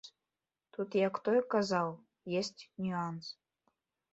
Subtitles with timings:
[0.77, 1.89] Тут, як той казаў,
[2.41, 3.25] ёсць нюанс.